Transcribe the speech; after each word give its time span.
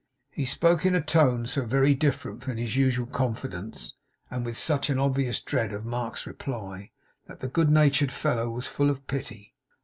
He 0.31 0.45
spoke 0.45 0.83
in 0.83 0.95
a 0.95 0.99
tone 1.01 1.45
so 1.45 1.63
very 1.63 1.93
different 1.93 2.43
from 2.43 2.57
his 2.57 2.75
usual 2.75 3.05
confidence, 3.05 3.93
and 4.31 4.43
with 4.43 4.57
such 4.57 4.89
an 4.89 4.97
obvious 4.97 5.39
dread 5.39 5.73
of 5.73 5.85
Mark's 5.85 6.25
reply, 6.25 6.89
that 7.27 7.39
the 7.39 7.47
good 7.47 7.69
natured 7.69 8.11
fellow 8.11 8.49
was 8.49 8.65
full 8.65 8.89
of 8.89 9.05
pity. 9.05 9.53